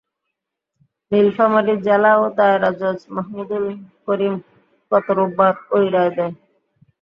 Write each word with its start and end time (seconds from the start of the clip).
নীলফামারী 1.11 1.75
জেলা 1.85 2.11
ও 2.17 2.25
দায়রা 2.37 2.69
জজ 2.79 2.99
মাহমুদুল 3.15 3.65
কবীর 4.05 4.33
গত 4.91 5.07
রোববার 5.17 5.53
ওই 5.75 5.85
রায় 5.95 6.11
দেন। 6.17 6.31